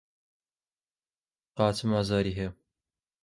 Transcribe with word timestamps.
قاچم 1.57 1.89
ئازاری 1.95 2.33
هەیە. 2.39 2.49